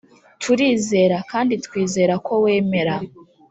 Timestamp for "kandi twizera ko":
1.31-2.33